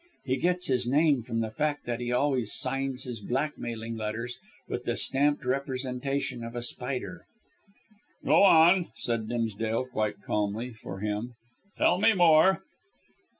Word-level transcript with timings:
He 0.25 0.37
gets 0.37 0.65
his 0.65 0.87
name 0.87 1.21
from 1.21 1.41
the 1.41 1.51
fact 1.51 1.85
that 1.85 1.99
he 1.99 2.11
always 2.11 2.51
signs 2.55 3.03
his 3.03 3.19
blackmailing 3.21 3.97
letters 3.97 4.39
with 4.67 4.85
the 4.85 4.97
stamped 4.97 5.45
representation 5.45 6.43
of 6.43 6.55
a 6.55 6.63
spider." 6.63 7.25
"Go 8.25 8.41
on," 8.41 8.87
said 8.95 9.29
Dimsdale, 9.29 9.85
quite 9.85 10.19
calmly 10.23 10.71
for 10.73 11.01
him, 11.01 11.35
"tell 11.77 11.99
me 11.99 12.13
more." 12.13 12.63